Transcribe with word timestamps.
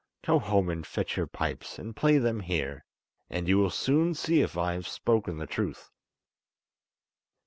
Go 0.25 0.39
home 0.39 0.69
and 0.71 0.83
fetch 0.83 1.15
your 1.15 1.27
pipes, 1.27 1.77
and 1.77 1.95
play 1.95 2.17
them 2.17 2.39
here, 2.39 2.85
and 3.29 3.47
you 3.47 3.59
will 3.59 3.69
soon 3.69 4.15
see 4.15 4.41
if 4.41 4.57
I 4.57 4.73
have 4.73 4.87
spoken 4.87 5.37
the 5.37 5.45
truth." 5.45 5.91